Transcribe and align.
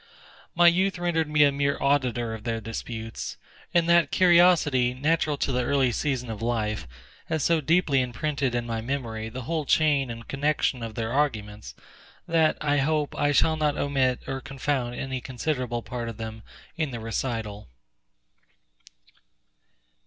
My 0.55 0.65
youth 0.65 0.97
rendered 0.97 1.29
me 1.29 1.43
a 1.43 1.51
mere 1.51 1.77
auditor 1.79 2.33
of 2.33 2.43
their 2.43 2.59
disputes; 2.59 3.37
and 3.71 3.87
that 3.87 4.09
curiosity, 4.09 4.95
natural 4.95 5.37
to 5.37 5.51
the 5.51 5.63
early 5.63 5.91
season 5.91 6.27
of 6.31 6.41
life, 6.41 6.87
has 7.27 7.43
so 7.43 7.61
deeply 7.61 8.01
imprinted 8.01 8.55
in 8.55 8.65
my 8.65 8.81
memory 8.81 9.29
the 9.29 9.43
whole 9.43 9.63
chain 9.63 10.09
and 10.09 10.27
connection 10.27 10.81
of 10.81 10.95
their 10.95 11.13
arguments, 11.13 11.75
that, 12.27 12.57
I 12.59 12.77
hope, 12.79 13.15
I 13.15 13.31
shall 13.31 13.57
not 13.57 13.77
omit 13.77 14.21
or 14.25 14.41
confound 14.41 14.95
any 14.95 15.21
considerable 15.21 15.83
part 15.83 16.09
of 16.09 16.17
them 16.17 16.41
in 16.75 16.89
the 16.89 16.99
recital. 16.99 17.67